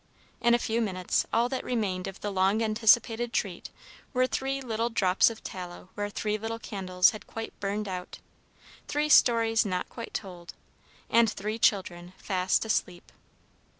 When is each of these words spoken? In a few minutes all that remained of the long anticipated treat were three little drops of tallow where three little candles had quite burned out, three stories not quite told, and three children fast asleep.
In 0.41 0.55
a 0.55 0.57
few 0.57 0.81
minutes 0.81 1.27
all 1.31 1.47
that 1.49 1.63
remained 1.63 2.07
of 2.07 2.21
the 2.21 2.31
long 2.31 2.63
anticipated 2.63 3.31
treat 3.31 3.69
were 4.13 4.25
three 4.25 4.59
little 4.59 4.89
drops 4.89 5.29
of 5.29 5.43
tallow 5.43 5.89
where 5.93 6.09
three 6.09 6.39
little 6.39 6.57
candles 6.57 7.11
had 7.11 7.27
quite 7.27 7.53
burned 7.59 7.87
out, 7.87 8.17
three 8.87 9.09
stories 9.09 9.63
not 9.63 9.89
quite 9.89 10.15
told, 10.15 10.55
and 11.07 11.29
three 11.29 11.59
children 11.59 12.13
fast 12.17 12.65
asleep. 12.65 13.11